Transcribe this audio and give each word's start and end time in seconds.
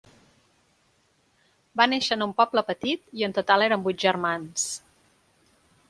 Va 1.83 1.87
néixer 1.93 2.17
en 2.17 2.27
un 2.29 2.35
poble 2.41 2.65
petit 2.73 3.05
i 3.21 3.29
en 3.29 3.39
total 3.39 3.69
eren 3.71 3.87
vuit 3.89 4.05
germans. 4.09 4.69